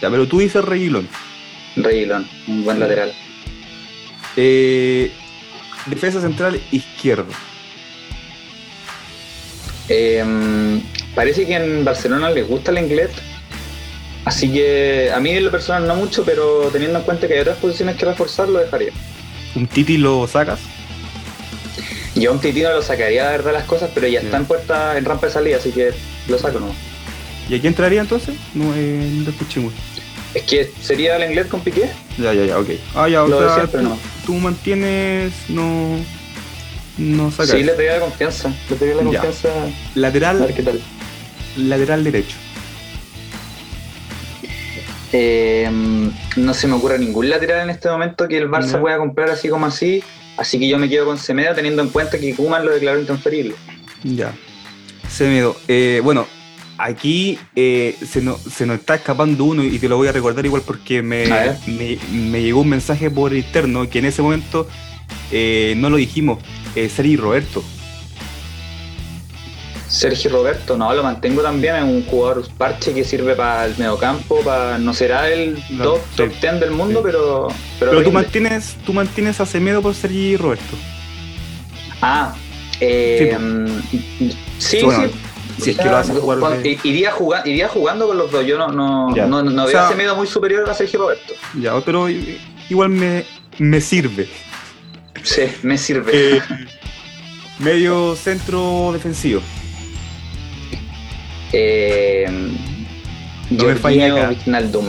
[0.02, 1.10] Ya, pero tú dices Reguilón.
[1.76, 3.12] Reguilón, un buen lateral.
[4.38, 5.12] Eh,
[5.88, 7.32] defensa central izquierdo.
[9.90, 10.24] Eh,
[11.14, 13.12] parece que en Barcelona les gusta el inglés.
[14.26, 17.40] Así que a mí en lo personal no mucho, pero teniendo en cuenta que hay
[17.40, 18.92] otras posiciones que reforzar, lo dejaría.
[19.56, 20.60] Un Titi lo sacas.
[22.16, 24.38] Yo a un titino lo sacaría de verdad las cosas, pero ya está Ya.
[24.38, 25.92] en puerta, en rampa de salida, así que
[26.28, 26.76] lo saco, ¿no?
[27.50, 28.36] ¿Y aquí entraría entonces?
[28.54, 29.72] No, eh, no escuché muy.
[30.34, 31.90] Es que sería el inglés con Piqué.
[32.18, 32.70] Ya, ya, ya, ok.
[32.96, 33.98] Ah, ya, o Lo sea, siempre, tú, no.
[34.26, 35.32] tú mantienes.
[35.50, 35.98] No.
[36.98, 37.52] No sacas.
[37.52, 38.54] Sí, le daría la confianza.
[38.70, 39.22] Le daría la Ya.
[39.22, 39.48] confianza.
[39.50, 40.82] A ver lateral, qué tal.
[41.58, 42.36] lateral derecho.
[45.14, 45.70] Eh,
[46.38, 48.82] no se me ocurre ningún lateral en este momento que el Barça No.
[48.82, 50.04] pueda comprar así como así.
[50.38, 53.54] Así que yo me quedo con Semedo teniendo en cuenta que Kuman lo declaró intransferible.
[54.04, 54.34] Ya.
[55.10, 55.56] Semedo.
[55.68, 56.26] Eh, bueno,
[56.78, 60.46] aquí eh, se, nos, se nos está escapando uno y te lo voy a recordar
[60.46, 61.26] igual porque me,
[61.68, 64.68] me, me llegó un mensaje por interno que en ese momento
[65.32, 66.40] eh, no lo dijimos.
[66.76, 67.62] Eh, Sergi Roberto.
[69.92, 74.40] Sergio Roberto, no, lo mantengo también, es un jugador parche que sirve para el mediocampo,
[74.42, 76.16] para, no será el top, sí.
[76.16, 77.04] top 10 del mundo, Sí.
[77.06, 77.48] pero...
[77.80, 80.78] Pero, tú, mantienes, tú mantienes a Semedo por Sergi Roberto.
[82.02, 82.34] Ah,
[82.80, 83.38] eh,
[83.90, 84.82] sí, sí.
[84.84, 85.10] Bueno,
[85.60, 88.58] si es que lo hace jugar de- iría, jugando, iría jugando con los dos, yo
[88.58, 89.26] no, no, Ya.
[89.28, 91.34] no, no O veo sea- a Semedo muy superior a Sergio Roberto.
[91.60, 92.08] Ya, pero
[92.70, 93.26] igual me,
[93.60, 94.28] me sirve.
[95.22, 96.38] Sí, me sirve.
[96.38, 96.42] Eh,
[97.60, 99.42] medio centro defensivo.
[101.54, 102.26] Eh,
[103.50, 104.30] No Jorginho acá.
[104.30, 104.86] Wijnaldum.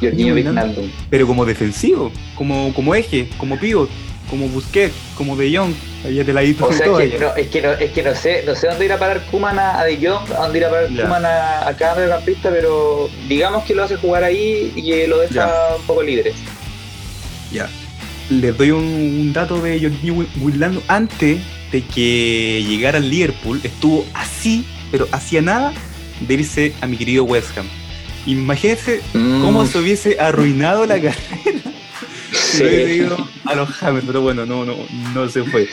[0.00, 0.34] Jorginho.
[0.34, 0.90] Wijnaldum.
[1.10, 3.90] Pero como defensivo, como, como eje, como pivot,
[4.30, 5.72] como Busquets, como De Jong.
[6.04, 8.44] Ahí te la O sea, es que, no, es, que no, es que no sé,
[8.46, 10.86] no sé dónde ir a parar Kuman a, De Jong, a dónde ir a parar.
[10.94, 15.18] Koeman a, a cada mediocampista, pero digamos que lo hace jugar ahí y que lo
[15.18, 16.32] deja un poco libre.
[17.52, 17.68] Ya.
[18.30, 20.82] Les doy un, un dato de Jorginho Wi- Wijnaldum.
[20.86, 21.38] Antes
[21.72, 25.72] de que llegara al Liverpool, estuvo así, pero hacía nada,
[26.20, 27.66] de irse a mi querido West Ham.
[28.26, 31.16] Imagínense Mm, cómo se hubiese arruinado la carrera
[32.32, 32.62] sí.
[32.62, 34.74] lo ido a los Hammers, pero bueno, no, no,
[35.14, 35.68] no se fue.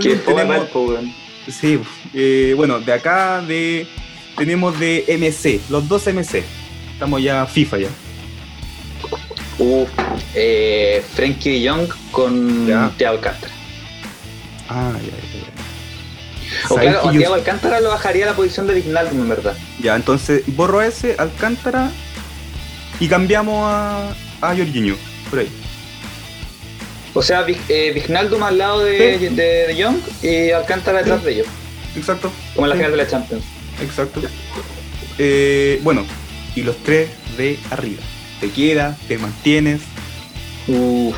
[0.00, 1.12] Qué fome, tenemos.
[1.48, 1.78] Sí,
[2.14, 3.86] eh, bueno, de acá de
[4.36, 6.42] tenemos de MC, los dos MC.
[6.92, 7.88] Estamos ya FIFA ya.
[9.58, 9.88] Uf,
[10.34, 12.90] eh, Frenkie de Jong con Ya.
[12.96, 13.52] Thiago Alcántara.
[14.68, 15.57] Ah, ya, ya, ya.
[16.64, 19.20] O ¿Sabes claro, que a yo- Thiago Alcántara lo bajaría a la posición de Wijnaldum,
[19.20, 19.56] en verdad.
[19.80, 21.90] Ya, entonces borro ese, Alcántara
[23.00, 24.96] y cambiamos a, a Jorginho,
[25.30, 25.48] por ahí.
[27.14, 27.92] O sea, Wij- eh,
[28.42, 29.26] al lado de, Sí.
[29.34, 31.26] de, de Jong y Alcántara detrás Sí.
[31.26, 31.46] de ellos,
[31.96, 32.78] Exacto, como en la Sí.
[32.80, 33.44] final de la Champions.
[33.82, 34.20] exacto.
[35.18, 36.04] Eh, bueno,
[36.54, 38.02] y los tres de arriba.
[38.40, 39.80] Te queda, te mantienes.
[40.68, 41.16] Uf.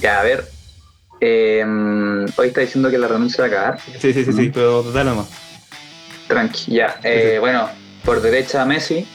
[0.00, 0.48] Ya, a ver.
[1.24, 1.64] Eh,
[2.36, 3.78] hoy está diciendo que la renuncia va a cagar.
[4.00, 4.50] Sí, sí, sí, sí, Ujú.
[4.52, 5.28] pero dale nomás.
[6.26, 6.98] Tranqui, ya.
[7.04, 7.68] Eh, bueno,
[8.04, 9.06] por derecha Messi.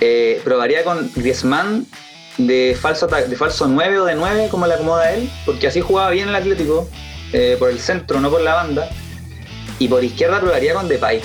[0.00, 1.86] Eh, probaría con Griezmann
[2.36, 5.80] de falso, de falso 9 o de 9, como le acomoda a él, porque así
[5.80, 6.90] jugaba bien el Atlético,
[7.32, 8.90] eh, por el centro, no por la banda.
[9.78, 11.22] Y por izquierda probaría con Depay.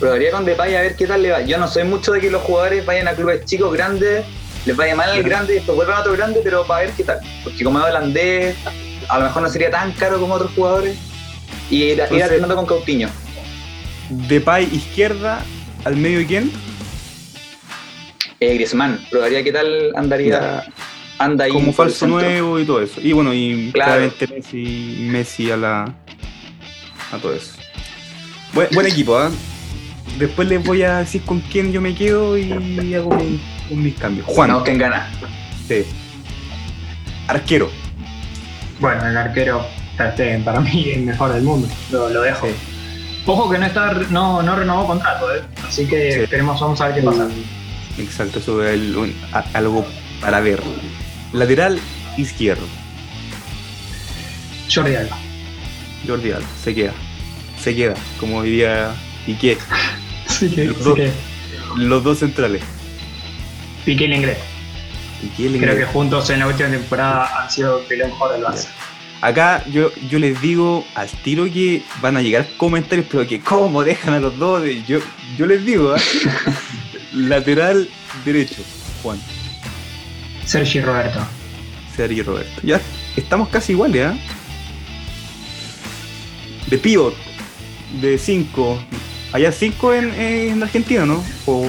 [0.00, 1.42] Probaría con Depay a ver qué tal le va.
[1.42, 4.24] Yo no soy mucho de que los jugadores vayan a clubes chicos, grandes,
[4.66, 5.28] les vaya mal al Claro.
[5.28, 7.20] grande y después vuelvan a otro grande, pero para ver qué tal.
[7.44, 8.56] Porque como es holandés,
[9.08, 10.96] a lo mejor no sería tan caro como otros jugadores.
[11.70, 13.08] Y ir, ir Entonces- alternando con Coutinho.
[14.10, 15.42] Depay izquierda,
[15.84, 16.50] al medio quién?
[18.40, 20.64] Eh, Griezmann, probaría qué tal andaría.
[21.16, 21.52] Anda ahí.
[21.52, 23.00] como falso nuevo y todo eso.
[23.00, 23.92] Y bueno, y Claro.
[23.92, 25.94] claramente Messi, Messi a la
[27.12, 27.52] a todo eso.
[28.52, 29.30] Buen, buen equipo, ¿ah?
[30.18, 34.26] después les voy a decir con quién yo me quedo y hago con mis cambios.
[34.26, 35.08] Juan, No, ¿quién gana?
[35.68, 35.84] sí.
[37.28, 37.70] arquero.
[38.80, 39.66] Bueno, el arquero
[40.12, 41.68] Stegen, para mí es el mejor del mundo.
[41.90, 42.46] Lo, lo dejo.
[42.46, 42.52] Sí.
[43.26, 45.40] Ojo que no está no, no renovó contrato, ¿eh?
[45.66, 46.20] así que Sí.
[46.20, 47.26] esperemos, vamos a ver qué pasa.
[47.98, 49.86] Exacto, eso es el- un- a- algo
[50.20, 50.62] para ver.
[51.32, 51.78] Lateral
[52.18, 52.66] izquierdo.
[54.72, 55.16] Jordi Alba.
[56.06, 56.92] Jordi Alba, se queda.
[57.62, 58.94] Se queda, como diría
[59.26, 59.56] Piqué.
[60.54, 60.98] Que, Los dos.
[61.76, 62.62] Los dos centrales.
[63.84, 64.38] Piqué el inglés.
[65.36, 68.68] Creo que juntos en la última temporada han sido el mejor del Barça.
[69.20, 73.82] Acá yo, yo les digo al tiro que van a llegar comentarios, pero que cómo
[73.82, 74.62] dejan a los dos.
[74.86, 74.98] Yo,
[75.38, 76.00] yo les digo, ¿ah?
[77.12, 77.88] lateral
[78.24, 78.62] derecho,
[79.02, 79.18] Juan,
[80.44, 81.20] Sergi Roberto.
[81.96, 82.60] Sergio Roberto.
[82.62, 82.80] Ya
[83.16, 84.18] estamos casi iguales, ¿ah?
[86.66, 87.14] De pivot,
[88.00, 88.78] de 5.
[89.32, 91.22] Allá 5 en, en Argentina, ¿no?
[91.46, 91.66] O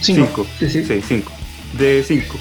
[0.00, 0.46] Cinco.
[0.46, 0.46] 5.
[0.58, 0.84] Sí, sí.
[0.84, 1.32] Sí, 5.
[1.72, 2.38] De 5.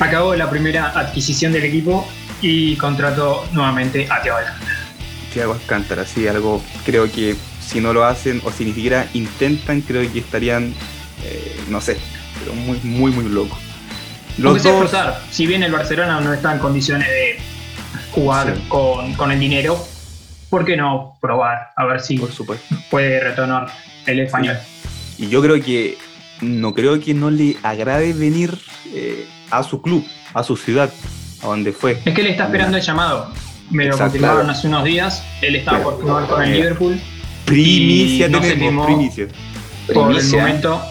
[0.00, 2.08] Acabó la primera adquisición del equipo
[2.40, 4.78] y contrató nuevamente a Thiago Alcántara.
[5.32, 9.80] Thiago Alcántara, sí, algo creo que si no lo hacen o si ni siquiera intentan,
[9.80, 10.74] creo que estarían,
[11.24, 11.96] eh, no sé,
[12.40, 13.58] pero muy, muy, muy locos.
[14.38, 17.38] Los dos, explotar, si bien el Barcelona no está en condiciones de
[18.12, 18.62] jugar Sí.
[18.68, 19.78] con, con el dinero,
[20.50, 21.70] ¿por qué no probar?
[21.76, 22.74] A ver si por supuesto.
[22.90, 23.68] puede retornar
[24.06, 24.56] el español.
[25.18, 25.96] Y yo creo que
[26.42, 28.58] no creo que no le agrade venir
[28.92, 30.92] eh, a su club, a su ciudad,
[31.42, 31.98] a donde fue.
[32.04, 33.32] Es que él está esperando el llamado.
[33.70, 35.22] Me lo confirmaron hace unos días.
[35.40, 37.00] Él estaba por firmar con el Liverpool.
[37.46, 39.28] Primicia no tenemos, primicia.
[39.92, 40.38] Por el Primicia.
[40.40, 40.82] momento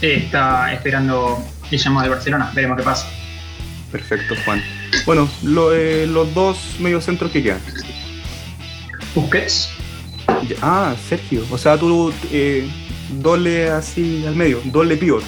[0.00, 1.38] está esperando
[1.70, 2.50] el llamado de Barcelona.
[2.54, 3.08] Veremos qué pasa.
[3.92, 4.62] Perfecto, Juan.
[5.06, 7.60] Bueno, lo- eh, los dos mediocentros que quedan.
[9.14, 9.70] Busquets,
[10.48, 11.44] Ya- Ah, Sergio.
[11.50, 12.68] O sea, tú eh,
[13.10, 15.22] doble así al medio, doble pivot.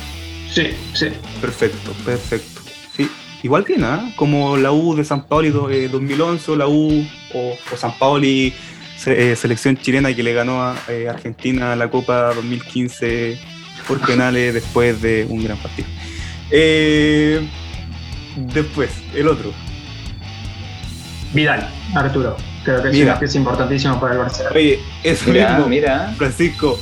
[0.52, 1.06] sí, sí.
[1.40, 2.60] Perfecto, perfecto.
[2.96, 3.08] Sí,
[3.42, 4.12] igual bien, ¿ah?
[4.16, 7.96] Como la U de San Paoli do- eh, 2011, o la U o, o San
[7.98, 8.54] Paoli
[8.96, 13.38] se- eh, selección chilena que le ganó a eh, Argentina la Copa 2015
[13.86, 15.86] por penales después de un gran partido.
[16.50, 17.46] Eh,
[18.36, 19.52] después, el otro.
[21.32, 22.36] Vidal, Arturo.
[22.64, 23.12] Creo que es Mira.
[23.12, 24.56] una pieza importantísima para el Barcelona.
[24.56, 25.68] Oye, eso Mira, mismo.
[25.68, 26.14] mira.
[26.16, 26.80] Francisco,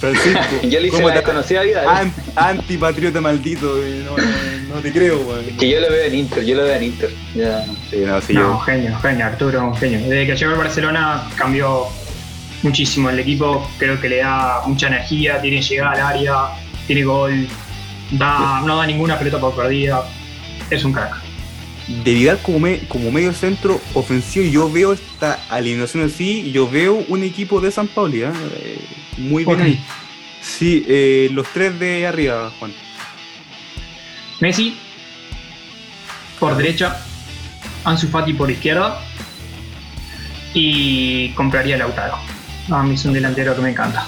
[0.00, 0.40] Francisco.
[0.62, 1.98] Yo le hice ¿cómo la te- desconocida vida.
[2.00, 5.44] An- antipatriota maldito, eh, no, no- no te creo, weón.
[5.58, 7.10] Que yo lo veo en Inter, yo lo veo en Inter.
[7.34, 7.64] Ya.
[7.90, 10.00] Sí, no, sí, No, yo- genio, genio, Arturo, un genio.
[10.00, 11.86] Desde que llegó al Barcelona cambió
[12.62, 13.70] muchísimo el equipo.
[13.78, 16.34] Creo que le da mucha energía, tiene llegada al área,
[16.86, 17.46] tiene gol,
[18.10, 20.02] da, no da ninguna pelota por perdida.
[20.70, 21.14] Es un crack.
[21.86, 27.04] De Vidal como, me- como medio centro ofensivo, yo veo esta alineación así, yo veo
[27.08, 28.30] un equipo de San Pauli, ¿eh?
[28.56, 28.78] Eh,
[29.18, 29.84] muy bien ahí.
[30.40, 32.72] Sí, eh, los tres de arriba, Juan.
[34.40, 34.76] Messi
[36.38, 37.00] por derecha,
[37.84, 39.00] Ansu Fati por izquierda
[40.52, 42.18] y compraría Lautaro.
[42.70, 44.06] A mí es un delantero que me encanta.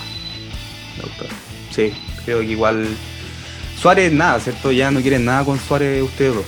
[0.99, 1.31] Lautaro.
[1.71, 1.93] Sí,
[2.25, 2.87] creo que igual.
[3.81, 4.73] Suárez nada, ¿cierto?
[4.73, 6.45] Ya no quieren nada con Suárez ustedes dos.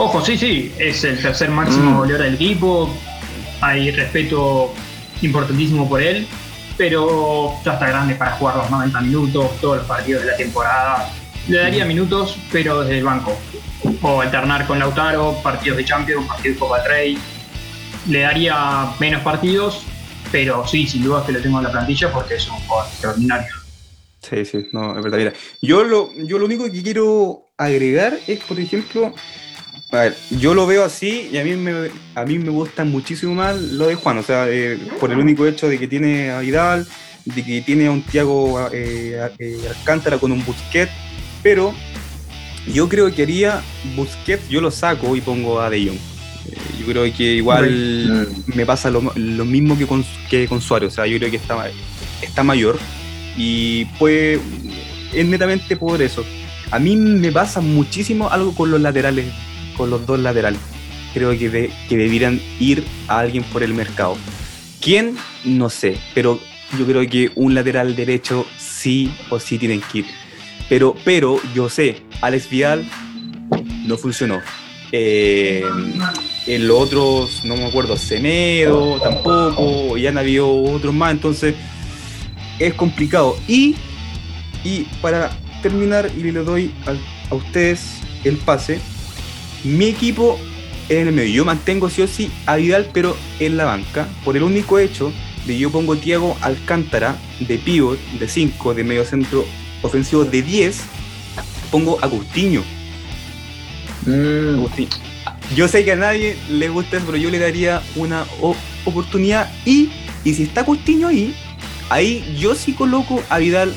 [0.00, 1.96] Ojo, sí, sí, es el tercer máximo Mm.
[1.96, 2.88] goleador del equipo.
[3.60, 4.72] Hay respeto
[5.22, 6.24] importantísimo por él,
[6.76, 11.10] pero ya está grande para jugar los 90 minutos, todos los partidos de la temporada.
[11.48, 13.36] Le daría minutos, pero desde el banco.
[14.02, 17.18] O alternar con Lautaro, partidos de Champions, partidos de Copa del Rey.
[18.08, 19.82] Le daría menos partidos,
[20.30, 23.52] pero sí, sin duda que lo tengo en la plantilla porque es un jugador extraordinario.
[24.22, 25.18] Sí, sí, no, es verdad.
[25.18, 29.12] Mira, yo lo, yo lo único que quiero agregar es, por ejemplo,
[29.90, 33.34] a ver, yo lo veo así y a mí me, a mí me gusta muchísimo
[33.34, 36.40] más lo de Juan, o sea, eh, por el único hecho de que tiene a
[36.40, 36.86] Vidal,
[37.24, 40.92] de que tiene a un Thiago eh, eh, Alcántara con un Busquets,
[41.42, 41.74] pero
[42.72, 43.62] yo creo que haría
[43.96, 45.96] Busquets, yo lo saco y pongo a De Jong.
[45.96, 50.92] Eh, yo creo que igual me pasa lo, lo mismo que con, que con Suárez,
[50.92, 51.70] o sea, yo creo que está,
[52.22, 52.78] está mayor
[53.36, 54.40] y pues
[55.14, 56.24] es netamente por eso.
[56.70, 59.26] A mí me pasa muchísimo algo con los laterales,
[59.78, 60.60] con los dos laterales.
[61.14, 64.18] Creo que, de- que debieran ir a alguien por el mercado.
[64.82, 65.16] ¿Quién?
[65.44, 66.38] No sé, pero
[66.78, 70.06] yo creo que un lateral derecho sí o sí tienen que ir.
[70.68, 72.86] Pero, pero yo sé, Alex Vidal
[73.86, 74.42] no funcionó.
[74.92, 75.64] Eh,
[76.46, 81.54] en los otros, no me acuerdo, Semedo tampoco, ya han habido otros más, entonces
[82.58, 83.36] es complicado.
[83.48, 83.76] Y,
[84.64, 85.30] y para
[85.62, 87.80] terminar, y le doy al- a, ustedes
[88.24, 88.78] el pase,
[89.64, 90.38] mi equipo
[90.88, 91.34] es en el medio.
[91.34, 95.12] Yo mantengo sí o sí a Vidal, pero en la banca, por el único hecho
[95.46, 99.44] de yo pongo Thiago Alcántara de pivot, de 5, de medio centro
[99.82, 100.80] ofensivo de 10,
[101.70, 102.62] pongo a Coutinho.
[104.06, 104.64] Mm,
[105.56, 108.26] Yo sé que a nadie le gusta eso, pero yo le daría una
[108.84, 109.50] oportunidad.
[109.64, 109.90] Y,
[110.24, 111.34] y si está Coutinho ahí,
[111.88, 113.74] ahí yo sí coloco a Vidal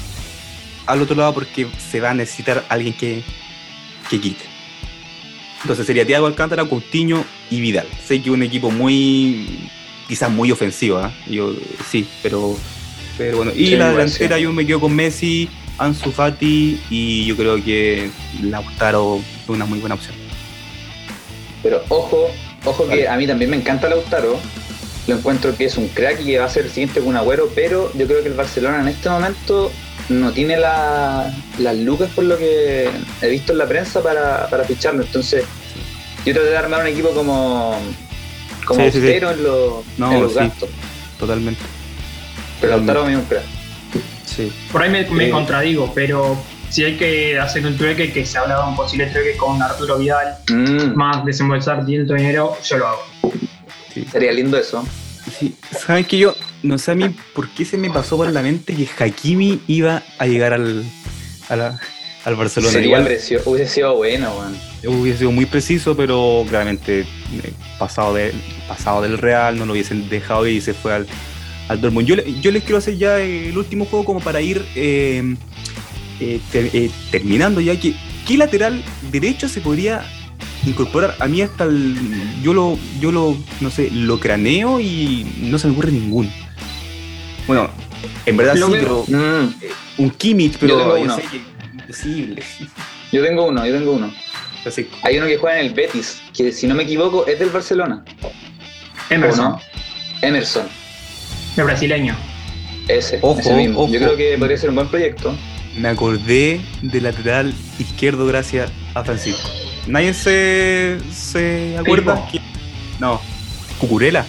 [0.85, 3.23] al otro lado porque se va a necesitar alguien que,
[4.09, 4.50] que quite.
[5.63, 7.87] Entonces sería Thiago Alcántara, Coutinho y Vidal.
[8.05, 9.69] Sé que es un equipo muy,
[10.07, 11.13] quizás muy ofensivo, ¿ah?
[11.27, 11.53] yo
[11.89, 12.57] sí, pero,
[13.17, 13.51] pero bueno.
[13.55, 18.09] Y Sí, la delantera yo me quedo con Messi, Ansu Fati y yo creo que
[18.41, 20.15] Lautaro es una muy buena opción.
[21.63, 22.29] Pero ojo,
[22.65, 24.39] ojo que a mí también me encanta Lautaro.
[25.07, 27.49] Lo encuentro que es un crack y que va a ser el siguiente con Agüero,
[27.55, 29.71] pero yo creo que el Barcelona en este momento
[30.11, 32.89] no tiene la- las lucas por lo que
[33.21, 35.03] he visto en la prensa para, para ficharlo.
[35.03, 35.43] Entonces,
[36.25, 37.79] yo traté de armar un equipo como,
[38.65, 39.05] como Sí, sí, sí.
[39.07, 40.39] austero en, los- No, en los sí.
[40.39, 40.69] gastos.
[41.19, 41.61] Totalmente.
[42.59, 43.43] Pero Lautaro es un crack.
[44.25, 44.51] Sí.
[44.71, 45.29] Por ahí me, me Eh.
[45.31, 46.37] contradigo, pero
[46.69, 50.37] si hay que hacer un trueque, que se hablaba un posible trueque con Arturo Vidal,
[50.49, 53.01] Mm, más desembolsar tanto dinero, yo lo hago.
[54.11, 54.85] sería lindo eso.
[55.37, 58.41] Sí, saben que yo no sé a mí por qué se me pasó por la
[58.41, 60.83] mente que Hakimi iba a llegar al,
[61.49, 61.79] a la-
[62.23, 62.71] al Barcelona.
[62.73, 64.31] Sería Igual precio- hubiese sido bueno,
[64.83, 64.99] weón.
[65.01, 67.05] hubiese sido muy preciso, pero claramente eh,
[67.79, 68.31] pasado, de,
[68.67, 71.07] pasado del Real no lo hubiesen dejado y se fue al,
[71.67, 72.05] al Dortmund.
[72.07, 75.35] Yo, yo les quiero hacer ya el último juego como para ir eh,
[76.19, 77.95] eh, ter- eh, terminando ya que
[78.27, 80.05] ¿qué lateral derecho se podría
[80.67, 81.15] incorporar?
[81.19, 81.95] A mí hasta el,
[82.43, 86.29] yo lo, yo lo, no sé, lo craneo y no se me ocurre ninguno.
[87.47, 87.69] Bueno,
[88.25, 89.05] en verdad Lo sí, veo.
[89.07, 89.53] pero Mm,
[89.97, 91.15] un Kimmich, pero tengo yo uno.
[91.15, 91.41] sé que
[91.73, 92.43] imposible.
[93.11, 94.13] yo tengo uno, yo tengo uno.
[94.65, 97.49] Así, Hay uno que juega en el Betis, que si no me equivoco es del
[97.49, 98.03] Barcelona.
[98.21, 98.31] ¿O
[99.09, 99.59] Emerson, no?
[100.21, 100.67] Emerson,
[101.57, 102.15] el brasileño.
[102.87, 103.81] ese, Ojo, ese mismo.
[103.81, 103.91] ojo.
[103.93, 105.35] Yo creo que podría ser un buen proyecto.
[105.77, 109.49] me acordé del lateral izquierdo gracias a Francisco.
[109.87, 112.27] Nadie se, se acuerda.
[112.31, 112.39] Que-
[112.99, 113.19] no,
[113.79, 114.25] Cucurela.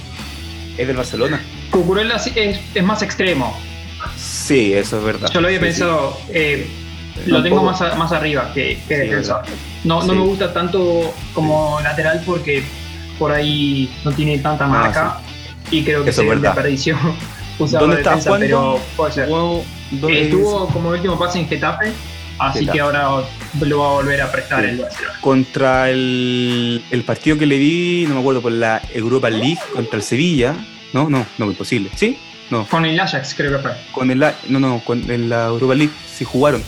[0.79, 1.43] Es del Barcelona.
[1.73, 3.57] Cucurella es, es más extremo.
[4.17, 5.29] Sí, eso es verdad.
[5.33, 6.69] Yo lo había Sí, pensado, eh,
[7.27, 9.43] lo tengo más, a- más arriba que, que defensor.
[9.85, 12.63] No, no me gusta tanto como lateral porque
[13.19, 15.19] por ahí no tiene tanta marca
[15.71, 16.55] y creo que Ah, Eso es verdad.
[17.59, 19.29] usarlo ¿Dónde de está defensa, pero puede ser.
[19.29, 21.93] Jugó- ¿dónde Estuvo como último pase en Getafe,
[22.39, 22.77] así Getafe.
[22.77, 23.09] que ahora
[23.61, 24.71] lo va a volver a prestar Sí.
[24.71, 25.19] el Barcelona.
[25.21, 29.97] contra el, el partido que le vi, no me acuerdo, por la Europa League contra
[29.97, 30.55] el Sevilla.
[30.93, 31.91] No, no, no, imposible.
[31.97, 32.19] ¿Sí?
[32.51, 33.73] No, Con el Ajax creo que fue.
[33.93, 36.63] con el, no, no, con, en la Europa League sí jugaron.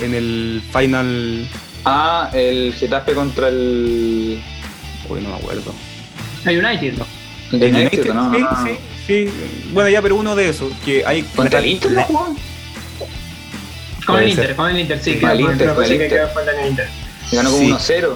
[0.00, 1.48] En el final.
[1.84, 4.42] Ah, el Getafe contra el,
[5.08, 5.74] Uy, no me acuerdo.
[6.44, 6.94] El United.
[7.52, 8.34] el El United, United, ¿no?
[8.34, 8.66] sí, No, no, no.
[8.66, 9.30] sí, sí.
[9.72, 10.70] Bueno, ya, pero uno de esos.
[10.84, 12.36] Que hay ¿Contra el Inter no jugó?
[14.04, 14.56] Con el Inter, ser.
[14.56, 15.16] con el Inter, sí.
[15.18, 16.20] Con el Inter, con el sí que Inter.
[16.20, 17.36] el.
[17.36, 17.92] Ganó como Sí.
[17.92, 18.14] 1-0.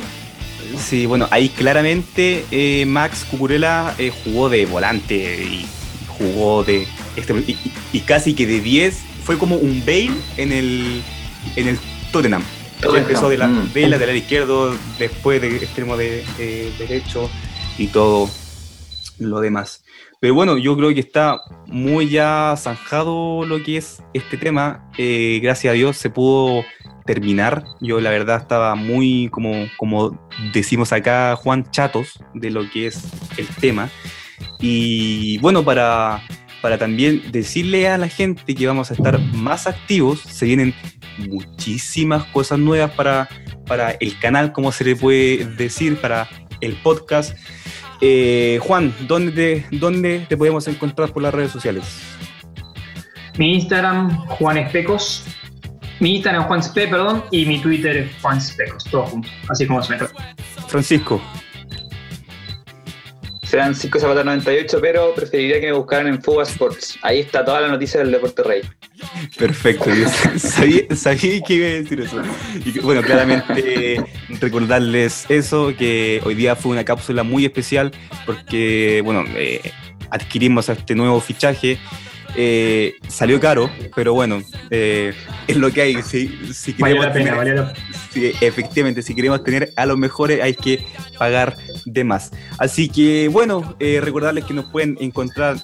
[0.78, 5.66] Sí, bueno, ahí claramente eh, Max Cucurella eh, jugó de volante y
[6.06, 6.87] jugó de.
[7.16, 7.56] este-
[7.92, 11.02] y, casi que de 10 fue como un Bale en el,
[11.56, 11.78] en el
[12.12, 12.42] Tottenham.
[12.80, 13.72] Tottenham, Empezó de, la, mm.
[13.72, 17.30] de lateral izquierdo, después de extremo de, de derecho
[17.78, 18.30] y todo
[19.18, 19.83] lo demás.
[20.20, 24.87] Pero bueno, yo creo que está muy ya zanjado lo que es este tema.
[24.98, 26.62] Eh, gracias a Dios se pudo
[27.04, 27.64] terminar.
[27.80, 33.08] Yo la verdad estaba muy, como, como decimos acá, Juan, chatos de lo que es
[33.36, 33.90] el tema.
[34.60, 36.22] Y bueno, para,
[36.62, 40.74] para también decirle a la gente que vamos a estar más activos, se vienen
[41.18, 43.28] muchísimas cosas nuevas para,
[43.66, 46.28] para el canal, como se le puede decir, para
[46.60, 47.36] el podcast.
[48.00, 51.84] Eh, Juan, ¿dónde te, ¿dónde te podemos encontrar por las redes sociales?
[53.38, 55.24] Mi Instagram, Juan Especos.
[56.00, 57.22] Mi Instagram, Juan Spe, perdón.
[57.30, 58.84] Y mi Twitter, Juan Especos.
[58.84, 59.28] Todo junto.
[59.48, 60.08] Así como suena.
[60.66, 61.20] Francisco.
[63.42, 66.96] Serán 5 zapatos 98, pero preferiría que me buscaran en Fuga Sports.
[67.03, 68.62] Ahí está toda la noticia del deporte rey.
[69.36, 70.07] Perfecto, yo
[70.38, 72.22] sabía, sabía que iba a decir eso.
[72.64, 74.05] Y que, bueno, claramente
[74.40, 77.90] recordarles eso, que hoy día fue una cápsula muy especial
[78.24, 79.72] porque, bueno, eh,
[80.11, 81.78] adquirimos este nuevo fichaje.
[82.37, 85.12] Eh, salió caro, pero bueno, eh,
[85.49, 86.03] es lo que hay.
[86.03, 87.74] Si, si queremos la pena, tener- la
[88.41, 90.85] efectivamente, si queremos tener a los mejores hay que
[91.18, 92.31] pagar de más.
[92.59, 95.57] Así que bueno, eh, recordarles que nos pueden encontrar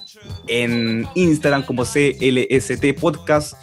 [0.47, 3.53] en Instagram como CLST Podcast,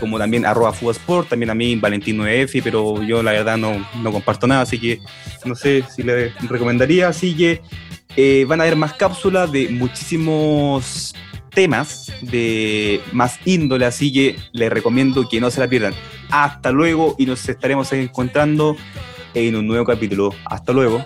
[0.00, 4.46] como también arroba Fugasport, también a mí Valentín9F, pero yo la verdad no, no comparto
[4.46, 5.00] nada, así que
[5.44, 7.08] no sé si le recomendaría.
[7.08, 11.14] Así que van a haber más cápsulas de muchísimos
[11.54, 15.94] temas de más índole, así que les recomiendo que no se la pierdan.
[16.30, 18.76] Hasta luego y nos estaremos encontrando
[19.34, 20.34] en un nuevo capítulo.
[20.44, 21.04] Hasta luego.